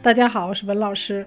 [0.00, 1.26] 大家好，我是文老师，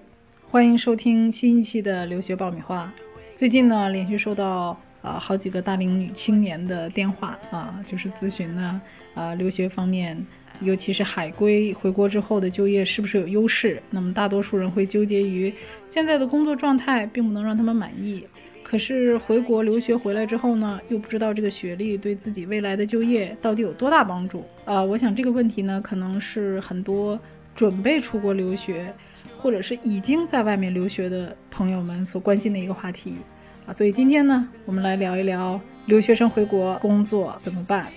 [0.49, 2.91] 欢迎收听新一期的留学爆米花。
[3.35, 8.81] 最近呢，连续收到啊好几个大龄女青年的电话啊，就是咨询呢
[9.13, 10.25] 啊留学方面，
[10.61, 13.83] 尤其是海归回国之后的就业是不是有优势？
[13.89, 15.53] 那么大多数人会纠结于
[15.89, 18.25] 现在的工作状态并不能让他们满意，
[18.63, 24.81] 可是回国留学回来之后呢，又不知道这个学历对自己未来的就业到底有多大帮助啊？
[24.81, 27.19] 我想这个问题呢，可能是很多。
[27.55, 28.93] 准备出国留学，
[29.39, 33.15] 或者是已经在外面留学的朋友们所关心的一个话题
[33.65, 37.87] 啊，所以今天呢，我们来聊一聊留学生回国工作怎么办。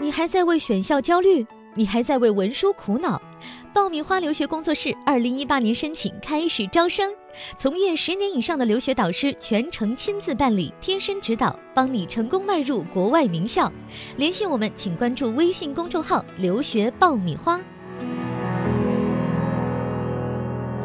[0.00, 1.46] 你还在为选校焦虑？
[1.74, 3.20] 你还在为文书苦恼？
[3.72, 7.10] 爆米花留学工作室二零一八年申请开始招生，
[7.56, 13.72] 从业十年以上的留学导师全程亲自办理，贴身指导，帮你成功迈入国外名校。
[14.16, 17.60] 联系我们，请关注微信公众号“留学爆米花”，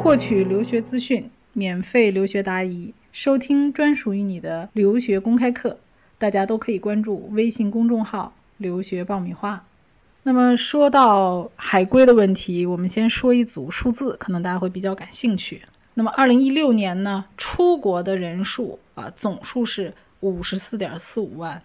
[0.02, 5.78] 获取留学资讯，免费留学答疑，收听专属于你的留学公开课。
[6.18, 9.64] 大家都可以关注微信公众号“留学爆米花”。
[10.24, 15.62] 那么说到海归的问题，我们先说一组数字，可能大家会比较感兴趣。
[15.98, 21.64] 那么二零一六年呢，出国的人数啊，总数是五十四点四五万。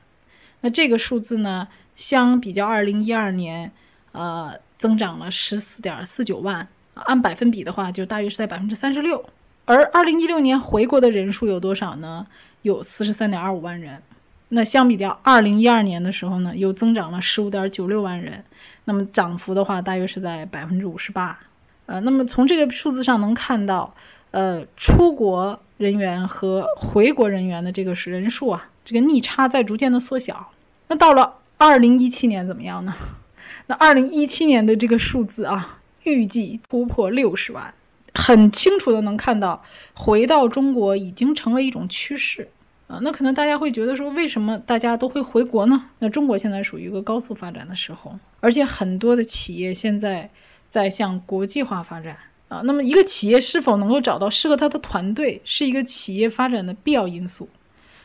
[0.62, 3.72] 那这个数字呢，相比较二零一二年，
[4.12, 6.66] 呃，增长了十四点四九万。
[6.94, 9.22] 按百分比的话，就大约是在百分之三十六。
[9.66, 12.26] 而二零一六年回国的人数有多少呢？
[12.62, 14.00] 有四十三点二五万人。
[14.48, 18.44] 那相比较二零一二年的时候呢，又增长了十五点九六万人，
[18.86, 21.38] 那么涨幅的话，大约是在百分之五十八。
[21.84, 23.94] 呃，那么从这个数字上能看到，
[24.32, 30.50] 呃，出国人员和回国人员的这个人数啊，这个逆差在逐渐的缩小。
[30.88, 32.94] 那到了二零一七年怎么样呢？
[33.68, 37.74] 那二零一七年的这个数字啊，预计突破六十万，
[38.14, 39.62] 很清楚的能看到，
[39.94, 42.48] 回到中国已经成为一种趋势。
[42.88, 45.84] 啊，那可能大家会觉得说，为什么大家都会回国呢？
[45.98, 50.30] 那中国现在属于一个高速发展的时候，而且很多的企业现在
[50.70, 52.16] 在向国际化发展
[52.52, 52.62] 啊。
[52.64, 57.48] 那么一个企业是否能够找到适合他的团队，是一个企业发展的必要因素。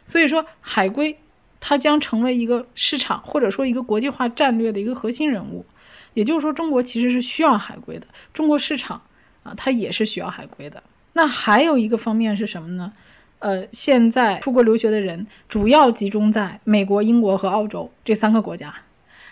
[0.05, 1.17] 所以说，海归
[1.59, 5.65] 它将成为一个市场或者说一个国际化战略的一个核心人物。
[6.13, 9.01] 也就是说，中国其实是需要海归的，中国市场
[9.43, 10.81] 啊，它也是需要海归的。
[11.13, 12.93] 那还有一个方面是什么呢？
[13.39, 18.73] 呃，现在出国留学的人主要集中在美国、英国和澳洲这三个国家，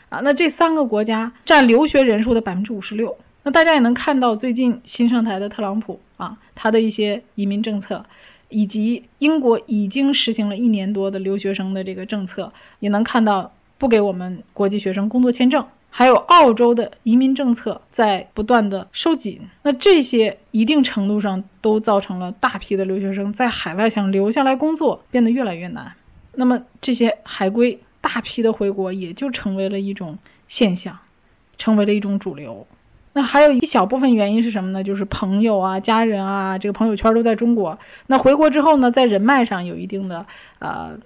[0.09, 3.17] 啊，那这三个国家占留学人数的百分之五十六。
[3.45, 8.03] 那大家也能看到，最近新上台的特朗普啊，他的一些移民政策，
[8.49, 15.63] 以及英国已经实行了一年多的留学生的这个政策，也能看到不给我们国际学生工作签证。
[15.91, 25.93] 还有澳洲的移民政策在不断的收紧，那这些一定程度上都造成了大批的留学生在海外想留下来工作变得越来越难。
[26.33, 30.17] 那么这些海归大批的回国也就成为了一种
[30.47, 30.97] 现象，
[31.59, 32.65] 成为了一种主流。
[33.17, 34.83] 那还有一小部分原因是什么呢？
[34.83, 37.79] 就是朋友啊、家人啊，这个朋友圈都在中国。
[38.07, 40.25] 那回国之后呢，在人脉上有一定的
[40.59, 40.97] 呃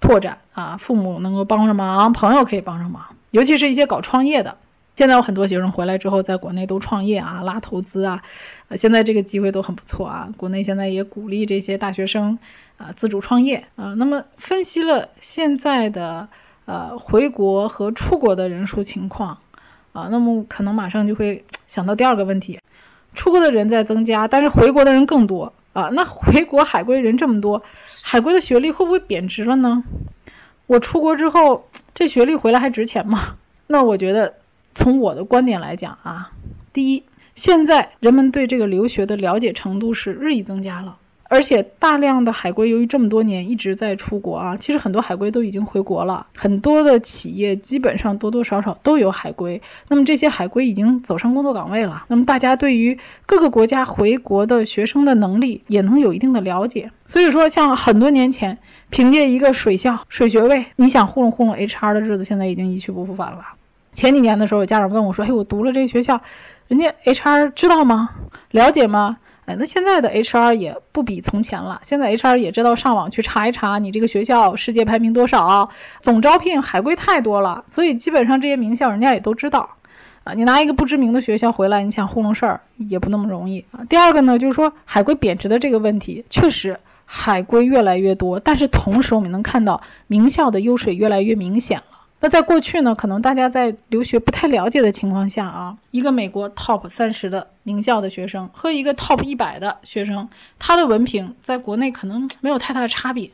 [0.00, 3.16] 拓展啊，父母能够帮上忙，朋友可以帮上忙。
[3.30, 4.58] 尤其是一些搞创业的，
[4.96, 8.22] 现在有很多学生回来之后，在国内都创业啊，拉投资啊，
[8.68, 10.28] 呃，现在这个机会都很不错啊。
[10.36, 12.38] 国内现在也鼓励这些大学生
[12.76, 13.94] 啊自主创业啊。
[13.94, 16.28] 那么分析了现在的
[16.66, 19.38] 呃回国和出国的人数情况
[19.94, 22.58] 啊，那么可能马上就会想到第二个问题：
[23.14, 25.88] 出国的人在增加，但是回国的人更多啊。
[25.92, 27.62] 那回国海归人这么多，
[28.02, 29.84] 海归的学历会不会贬值了呢？
[30.66, 33.36] 我出国之后，这学历回来还值钱吗？
[33.68, 34.34] 那我觉得，
[34.74, 36.32] 从我的观点来讲啊，
[36.72, 37.04] 第一，
[37.36, 40.96] 现在人们对这个留学的了解程度是日益增加了。
[41.34, 46.28] 而且大量的海归由于这么多年一直在出国啊，其实很多海归都已经回国了。
[46.36, 49.60] 很多的企业基本上多多少少都有海归。
[49.88, 52.04] 那么这些海归已经走上工作岗位了。
[52.06, 52.96] 那么大家对于
[53.26, 56.92] 各个国家回国的学生的能力也能有一定的了解。
[57.04, 58.56] 所以说，像很多年前
[58.90, 63.38] 凭借一个水校水学位，你想糊弄糊弄 HR 的日子，现在已经一去不复返了。
[63.92, 66.20] 前几年的时候，有家长问我说：“嘿，我读了这个学校，
[66.68, 68.10] 人家 HR 知道吗？
[68.52, 69.16] 了解吗？”
[69.46, 71.80] 哎，那现在的 HR 也不比从前了。
[71.84, 75.68] 现在 HR 也知道上网去查一查你这个学校世界排名多少，
[76.00, 79.68] 总招聘海归太多了，所以基本上这些名校人家也都知道。
[80.24, 83.84] 啊，你拿一个不知名的学校回来，你想糊弄事儿也不那么容易啊。
[83.90, 91.93] 第二个呢，就是说海归贬值的这个问题，确实海归越来越多，但是同时我们能看到名校的优势越来越明显了。
[92.24, 100.26] 那在过去呢，可能大家在留学不太了解的情况下啊，一个美国 top 三十的名校的学生和一个 top 一百的学生，
[100.58, 103.30] 他的文凭在国内可能没有太大的差别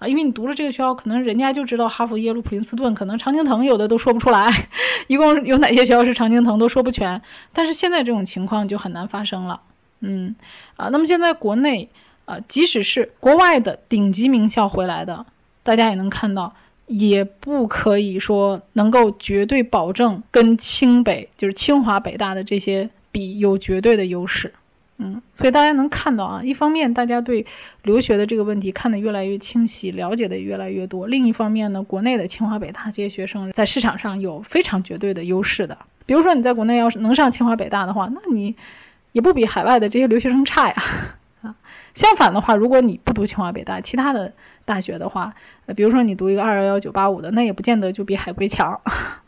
[0.00, 4.66] 啊，因为你读了这个学校，可能人家就知道哈佛、耶鲁、普林斯顿，可能常青藤有的都说不出来，
[5.06, 7.22] 一共有哪些学校是常青藤都说不全。
[7.52, 9.60] 但是现在这种情况就很难发生了，
[10.00, 10.34] 嗯
[10.76, 11.88] 啊，那么现在国内
[12.24, 15.26] 啊，即使是国外的顶级名校回来的，
[15.62, 16.52] 大家也能看到。
[16.98, 24.52] 也不可以说能够绝对保证跟清北，就是清华、北大的这些比有绝对的优势，
[24.98, 27.46] 嗯，所以大家能看到啊，一方面大家对
[27.82, 35.78] 留学的这个问题看得越来越清晰，了解的越来越多；另一方面呢，国内的清华、北大这些学生在市场上有非常绝对的优势的。
[36.04, 38.54] 比如说你在国内要是能上清华、北大的话，那你
[39.12, 40.74] 也不比海外的这些留学生差呀，
[41.40, 41.54] 啊，
[41.94, 44.34] 相反的话，如果你不读清华、北大，其他的。
[44.64, 45.34] 大学的话，
[45.66, 48.80] 呃，比如说你读一个二幺幺九八五的，那也不见得就比海归强，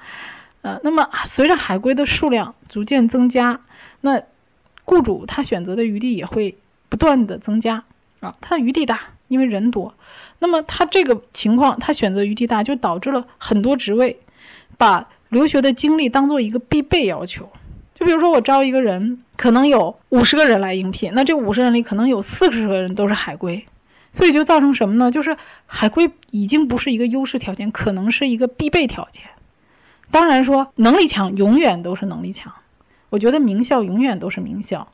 [0.63, 3.61] 呃，那么随着海归的数量逐渐增加，
[4.01, 4.23] 那
[4.85, 6.57] 雇主他选择的余地也会
[6.89, 7.85] 不断的增加。
[8.21, 9.93] 啊，他的余地大，因为人多，
[10.39, 14.19] 那么他这个情况，他选择余地大，就导致了很多职位
[14.79, 17.51] 把留学的经历当做一个必备要求，
[17.93, 23.67] 就比如说我招一个人，可能有五十个人来应聘，那这五十人里可能有四十个人都是海归。
[24.15, 25.11] 所以就造成什么呢？
[25.11, 29.25] 就是海归已经不是一个优势条件，可能是一个必备条件。
[30.11, 32.55] 当然说能力强永远都是能力强，
[33.11, 34.89] 我觉得名校永远都是名校。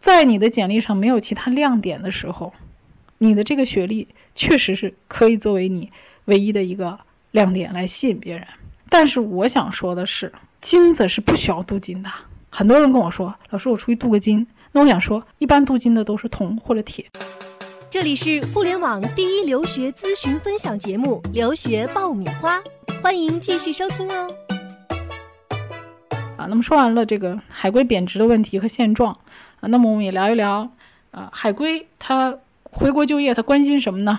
[0.00, 2.52] 在你的简历上没有其他亮点的时候，
[3.16, 5.92] 你的这个学历确实是可以作为你
[6.24, 6.98] 唯一的一个
[7.30, 8.46] 亮点来吸引别人。
[8.90, 12.10] 但是我想说的是，金子是不需要镀金的。
[12.50, 17.06] 很多人跟我说，老师我出去镀个金，那我想说，一般镀金的都是铜或者铁。
[17.94, 22.58] 这里是互联网第一留学咨询分享节目《留学爆米花》，
[23.00, 24.28] 欢迎继续收听哦。
[26.36, 29.16] 啊，那么说完了这个海归贬值的问题和现状
[29.60, 30.68] 啊，那么我们也聊一聊
[31.12, 34.18] 啊，海归他回国就业他关心什么呢？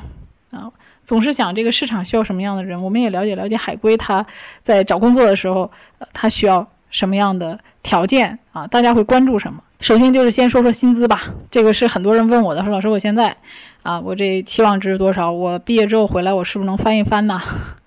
[0.51, 0.71] 啊，
[1.03, 2.81] 总是想这个市场需要什么样的人？
[2.81, 4.25] 我们也了解了解海归他
[4.63, 5.69] 在找工作的时候，
[6.13, 8.67] 他需要什么样的条件啊？
[8.67, 9.61] 大家会关注什么？
[9.85, 13.37] 首先就是先说说薪资吧，这个是很多人问我的，说老师我现在。
[13.83, 15.31] 啊，我这期望值是多少？
[15.31, 17.39] 我毕业之后回来，我是不是能翻一翻呢？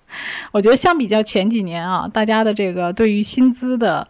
[0.53, 4.07] 我觉得相比较前几年啊，大家的这个对于薪资的，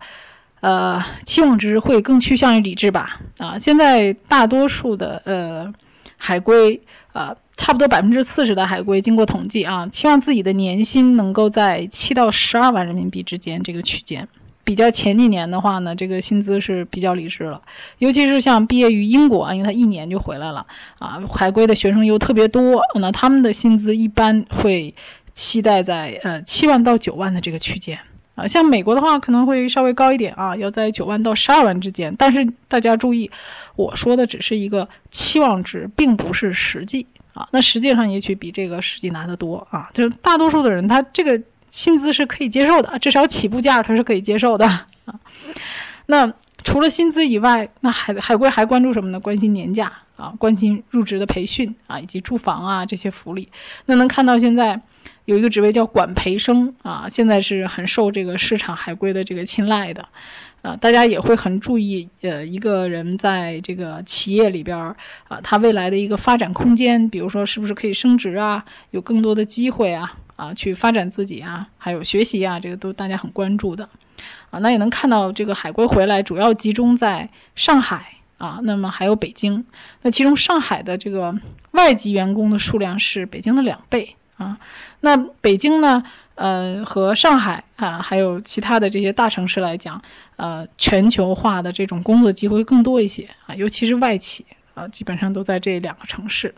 [0.62, 3.21] 呃，期望值会更趋向于理智吧。
[3.39, 5.74] 啊，现在大多数的呃
[6.15, 6.80] 海归，
[7.12, 14.27] 啊，差不多百分之四十的海归，经过统计啊，期望自己的年薪能够在七到十二万人民币之间这个区间。
[14.69, 17.60] 比较前几年的话呢，这个薪资是比较理智了，
[17.98, 20.68] 尤其是像毕业于英国，因为他一年就回来了
[21.00, 24.94] 啊，海归的学生又特别多，那他们的薪资一般会
[25.33, 27.98] 期待在呃七万到九万的这个区间
[28.36, 32.13] 啊，像美国的话可能会稍微高一点啊，要在九万到十二万之间。
[32.16, 33.31] 但是大家注意，
[33.75, 41.42] 我说的只是一个期望值，并不是实际啊，那实际上也许比这个实际难得多啊，就是大多数的人他这个。
[41.71, 44.88] 薪资是可以接受的，至少起步价它是可以接受的啊。
[46.06, 46.33] 那
[46.63, 49.19] 除了薪资以外，那海海归还关注什么呢？
[49.19, 53.50] 关心年假啊，关心入职的培训啊，以及住房啊这些福利。
[53.86, 54.81] 那能看到现在
[55.25, 60.10] 有一个职位叫管培生啊，现在是很受这个市场海归的这个青睐的
[60.62, 60.75] 啊。
[60.75, 64.78] 大家也会很注意呃一个人在这个企业里边
[65.28, 70.18] 啊，他未来的一个发展空间，比如说是不是可以升职啊，有更多的机会啊。
[70.40, 73.90] 啊，去发展自己啊，还有学习啊，这个都大家很关注的，
[74.52, 79.66] 啊，那也能看到这个海归回来主要集中在上海啊，那么还有北京，
[80.02, 81.36] 那其中上海的这个
[81.72, 84.58] 外籍员工的数量是北京的两倍啊，
[85.02, 86.04] 那北京呢，
[86.36, 90.02] 呃，和上海啊，还有其他的这些大城市来讲，
[90.38, 96.56] 呃，全球化的这种工作机会更多一些啊，尤其是外企啊，基本上都在这两个城市。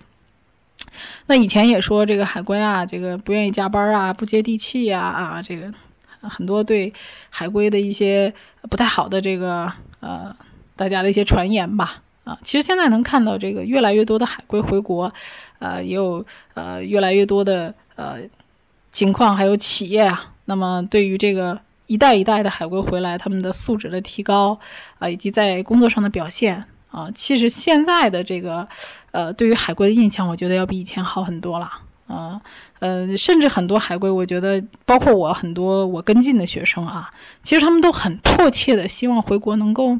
[1.25, 5.73] 那以前也说这个海归啊，这个不愿意加班啊，不接地气呀啊，这个
[6.21, 6.93] 很多对
[7.29, 8.33] 海归的一些
[8.69, 9.71] 不太好的这个
[10.01, 10.35] 呃
[10.75, 15.13] 大家的一些传言吧啊，其实现在能看到这个越来越多的海归回国，
[15.59, 18.23] 呃也有呃越来越多的呃
[18.91, 24.59] 情况，还有企业啊，那么对于这个一代一代的海归回来，他们的素质的提高
[24.99, 28.67] 啊，以及在工作上的表现啊，其实现在的这个。
[29.11, 31.69] 呃，对于海归的印象，我觉得要比以前好很多了。
[32.07, 32.41] 啊，
[32.79, 37.09] 呃，甚至很多海归，我觉得包括我很多我跟进的学生啊，
[37.41, 39.97] 其实他们都很迫切的希望回国能够，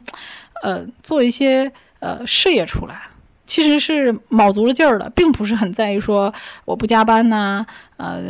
[0.61, 3.03] 呃，做一些呃事业出来。
[3.47, 7.65] 其实是卯足了劲儿的，并不是很在意说我不加班呐，
[7.97, 8.21] 呃，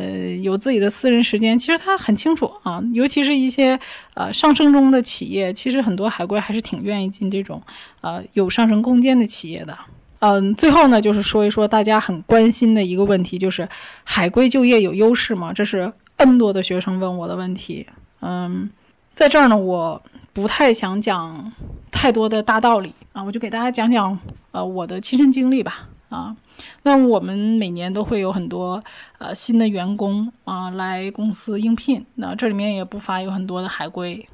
[0.41, 1.59] 有自己的私人时间。
[1.59, 3.79] 其实他很清楚啊，尤其是一些
[4.15, 7.61] 呃上升中的企业，其实很多海归还是挺愿意进这种
[8.01, 9.77] 呃有上升空间的企业的。
[10.21, 13.67] 嗯，最后呢，就是说一说大家很关心的一个问题，就是
[14.03, 15.51] 海归就业有优势吗？
[15.51, 17.87] 这是 N 多的学生问我的问题。
[18.19, 18.69] 嗯，
[19.15, 19.99] 在这儿呢，我
[20.31, 21.51] 不太想讲
[21.89, 24.19] 太多的大道理啊，我就给大家讲讲
[24.51, 25.89] 呃我的亲身经历吧。
[26.09, 26.37] 啊，
[26.83, 28.83] 那我们每年都会有很多
[29.17, 34.29] 呃新的员工啊来公司应聘，那这里面也不乏有很多的海归。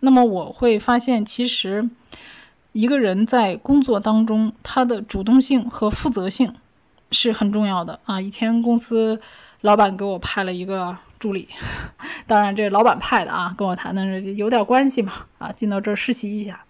[0.00, 1.88] 那么我会发现，其实。
[2.72, 6.54] 一个人在工作当中，他的主动性和负责性
[7.10, 8.20] 是很重要的啊。
[8.20, 9.20] 以前公司
[9.62, 11.48] 老板给我派了一个助理，
[12.28, 16.60] 当然这老板派的啊，跟我谈的是有点关系嘛啊，进到这儿实习一下。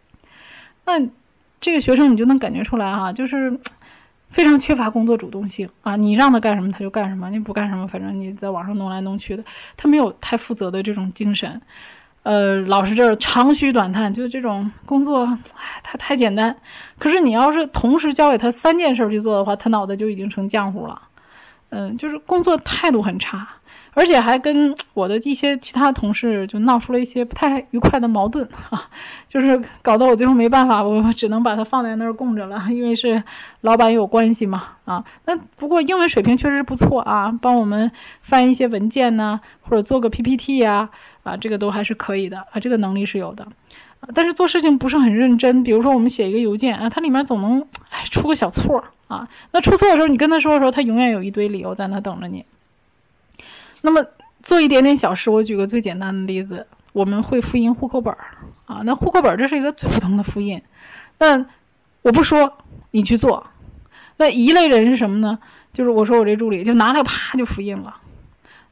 [0.87, 1.07] 那
[1.61, 3.59] 这个学生你就能感觉出来哈，就是
[4.31, 5.97] 非常缺乏工作主动性啊。
[5.97, 9.45] 你让他干什么他就干什么，你不干什么反正你在网上弄来弄去的，
[9.77, 11.61] 他没有太负责的这种精神。
[12.29, 16.55] 呃，老是这儿长吁短叹，就这种工作，哎，他太简单。
[16.99, 21.01] 可是你要是同时交给他三件事去做的话，他脑袋就已经成浆糊了。
[21.71, 23.49] 嗯，就是工作态度很差，
[23.99, 28.89] 而且还跟我的一些其他同事就闹出了一些不太愉快的矛盾 啊，
[29.27, 33.25] 就是搞得我最后没办法， 我只能把他放在那儿供着了， 因为是
[33.61, 35.05] 老板有关系嘛啊。
[35.25, 37.91] 那不过英文水平确实不错啊，帮我们
[38.23, 40.91] 翻一些文件呢，或者做个 PPT 呀。
[41.25, 43.49] 啊，这个都还是可以的啊，这个能力是有的，
[44.15, 45.63] 但是做事情不是很认真。
[45.63, 49.29] 比如说我们写一个邮件啊，它里面总能哎出个小错啊。
[49.53, 52.47] 那出错的时候，你跟他说的时候，他永远有一堆理由在那等着你。
[53.81, 54.05] 那么
[54.43, 58.19] 做一点点小事，我举个最简单的例子，我们会复印户口本儿
[58.67, 58.83] 啊。
[58.85, 60.63] 那户口本儿这是一个最普通的复印，
[61.17, 61.47] 但
[62.03, 62.59] 我不说
[62.91, 63.47] 你去做。
[64.17, 65.39] 那一类人是什么呢？
[65.73, 67.97] 就是我说我这助理就拿来啪就复印了。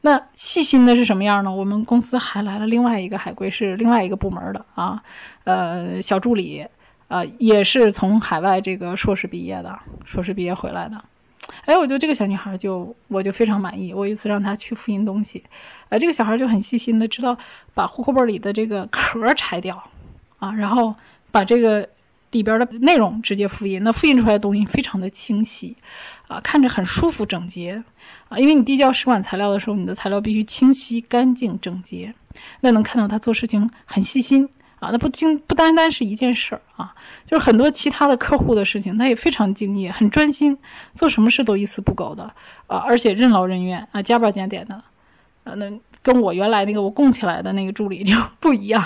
[0.01, 1.51] 那细心的是什么样呢？
[1.51, 5.03] 我们公司还来了另外一个海归，是另外一个部门的啊，
[5.45, 6.67] 呃，小助理，
[7.07, 11.03] 呃，也是从海外这个硕士毕业的，硕士毕业回来的。
[11.65, 13.93] 哎，我觉得这个小女孩就我就非常满意。
[13.93, 15.43] 我一次让她去复印东西，
[15.89, 17.37] 呃，这个小孩就很细心的知道
[17.73, 19.89] 把户口本里的这个壳拆掉，
[20.39, 20.95] 啊，然后
[21.31, 21.89] 把这个
[22.31, 25.77] 里边的内容直接复印，那复印出来的东西非常的清晰，
[26.27, 27.83] 啊，看着很舒服整洁。
[28.29, 32.13] 啊，因为你递交使馆材料的时候，你的材料必须清晰、干净、整洁，
[32.59, 34.49] 那能看到他做事情很细心
[34.79, 34.89] 啊。
[34.91, 40.57] 那不经不单单是一件事儿啊，就是很多其他的客户的事情，他也非常敬业、很专心，
[40.93, 42.33] 做什么事都一丝不苟的
[42.67, 44.83] 啊，而且任劳任怨啊，加班加点的。
[45.43, 48.83] 呃，那跟我原来那个我供起来的那个助理就 不一样，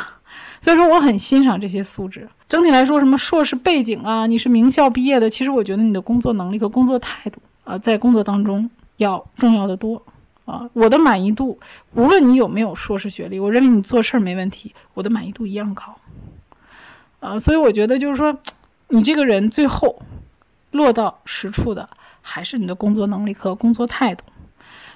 [0.61, 2.29] 所以说我很欣赏这些素质。
[2.49, 8.69] 整体来说，什么硕士背景啊，你是名校毕业的，其实我觉得你的工作能力和工作态度啊，在工作当中。
[8.97, 10.03] 要重要的多
[10.45, 10.69] 啊！
[10.73, 11.59] 我的满意度，
[11.93, 15.97] 无论你有没有硕士学历，我认为你做事儿没问题，我的满意度一样高
[17.19, 17.39] 啊！
[17.39, 18.39] 所以我觉得就是说，
[18.87, 20.01] 你这个人最后
[20.71, 21.89] 落到实处的，
[22.21, 24.23] 还是你的工作能力和工作态度。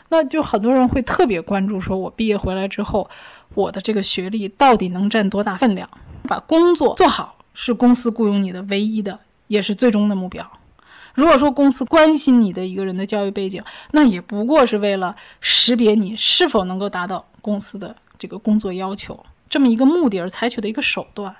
[0.09, 3.09] 那就很多人会特别关注，说我毕业回来之后，
[3.53, 5.89] 我的这个学历到底能占多大分量？
[6.27, 10.51] 把工作做好是公司雇佣你的唯一的，也是最终的目标。
[11.15, 21.35] 如果说公司关心你的一个人的教育背景，那也不过是为了识别你是否能够达到公司的这个工作要求这么一个目的而采取的一个手段。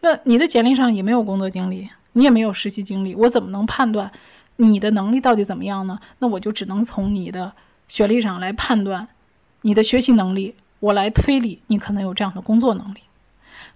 [0.00, 4.10] 那你的简历上也没有工作经历，你也没有实习经历，我怎么能判断
[4.56, 6.00] 你的能力到底怎么样呢？
[6.18, 7.52] 那我就只能从你的
[7.88, 9.08] 学历上来判断
[9.62, 13.00] 你的学习能力，我来推理你可能有这样的工作能力。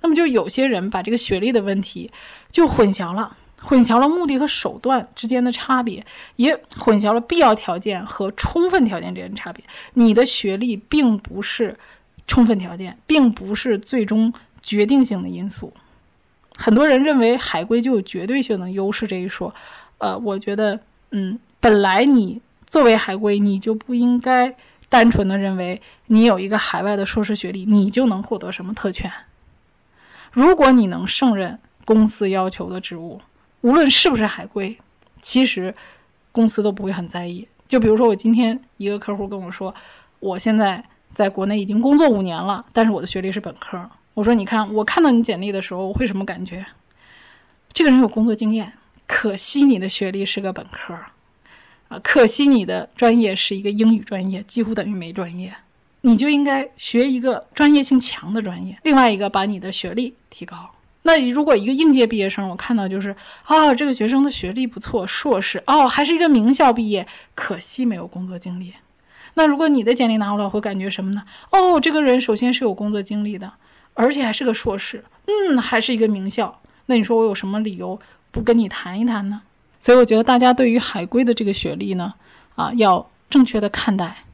[0.01, 2.11] 那么就有些人把这个学历的问题
[2.51, 3.37] 就混淆了。
[3.67, 6.05] 混淆了目的和手段之间的差别，
[6.37, 9.65] 也混淆了必要条件和充分条件之间的差别。
[9.95, 11.79] 你的学历并不是
[12.27, 15.73] 充分条件，并不是最终决定性的因素。
[16.57, 19.55] 很多人认为海归就有绝对性的优势这一说，
[19.99, 20.81] 呃，我觉得，
[21.11, 24.55] 嗯，本来你作为海归，你就不应该
[24.89, 29.11] 单纯的认为你有一个海外的硕士学历，你就能获得什么特权。
[30.31, 33.21] 如果你能胜任公司要求的职务，
[33.65, 34.77] 无论是不是海归，
[35.23, 35.75] 其实
[36.33, 37.49] 公司都不会很在意。
[37.67, 39.75] 就比如说，我今天一个客户跟我说，
[40.21, 43.91] 我现在在国内已经工作五年了，但是我的学历是本科。
[44.13, 46.67] 我说，你看，我看到你简历的时候，我会什么感觉？
[47.73, 48.75] 这个人有工作经验，
[49.07, 50.93] 可惜你的学历是个本科，
[51.89, 55.55] 啊，可惜你的专业是一个英语专业，几乎等于没专业。
[56.03, 60.71] 你就应该学一个专业性强的专业，另外一个把你的学历提高。
[61.07, 68.73] 那如果一个应届毕业生，我看到就是啊，这个学生的学历不错，硕士哦，还是一个名校毕业，可惜没有工作经历。
[69.35, 71.25] 那如果你的简历拿过来，会感觉什么呢？
[71.51, 73.53] 哦，这个人首先是有工作经历的，
[73.93, 76.63] 而且还是个硕士，嗯，还是一个名校。
[76.87, 79.43] 那你说我有什么理由不跟你谈一谈呢？
[79.79, 82.15] 所以我觉得大家对于海归的这个学历呢，
[82.55, 84.25] 啊，要正确的看待，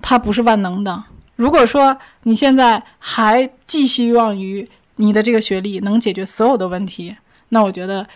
[0.00, 1.02] 它不是万能的。
[1.34, 7.16] 如果说你现在还寄希望于你的这个学历能解决所有的问题，
[7.48, 8.06] 那我觉得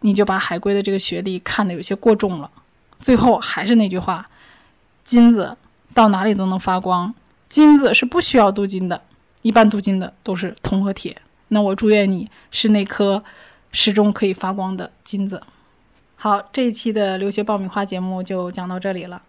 [0.00, 2.50] 你就把海归的这个学历看得有些过重了。
[3.00, 4.28] 最后还是那句话，
[5.04, 5.56] 金子
[5.94, 7.14] 到哪里都能发光，
[7.48, 9.02] 金子是不需要镀金的，
[9.42, 11.20] 一般镀金的都是铜和铁。
[11.48, 13.24] 那我祝愿你是那颗
[13.72, 15.42] 始终可以发光的金子。
[16.16, 19.22] 好，这一期的留学爆米花节目就讲到这里了。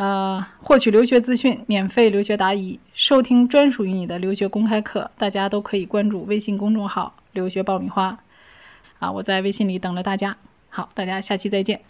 [0.00, 8.18] 呃，获取留学资讯，免费留学答疑，收听专属于你的留学公开课，大家都可以关注微信公众号“留学爆米花”。
[8.98, 10.38] 啊，我在微信里等着大家。
[10.70, 11.82] 好，大家下期再见。